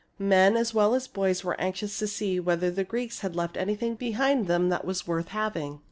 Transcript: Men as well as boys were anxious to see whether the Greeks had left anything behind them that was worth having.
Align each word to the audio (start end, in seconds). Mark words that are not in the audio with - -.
Men 0.17 0.57
as 0.57 0.73
well 0.73 0.95
as 0.95 1.07
boys 1.07 1.43
were 1.43 1.61
anxious 1.61 1.99
to 1.99 2.07
see 2.07 2.39
whether 2.39 2.71
the 2.71 2.83
Greeks 2.83 3.19
had 3.19 3.35
left 3.35 3.55
anything 3.55 3.93
behind 3.93 4.47
them 4.47 4.69
that 4.69 4.83
was 4.83 5.05
worth 5.05 5.27
having. 5.27 5.79